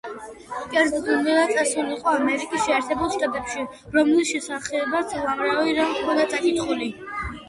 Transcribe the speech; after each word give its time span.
კერძოდ, 0.69 1.09
უნდოდა 1.15 1.41
წასულიყო 1.57 2.13
ამერიკის 2.19 2.63
შეერთებულ 2.69 3.11
შტატებში, 3.15 3.65
რომლის 3.97 4.31
შესახებაც 4.31 5.13
უამრავი 5.19 5.77
რამ 5.81 5.93
ჰქონდა 5.99 6.25
წაკითხული. 6.33 6.89